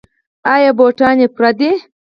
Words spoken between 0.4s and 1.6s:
ایا بوټان یې پوره